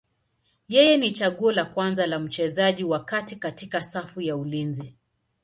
[0.67, 4.95] Yeye ni chaguo la kwanza la mchezaji wa kati katika safu ya ulinzi.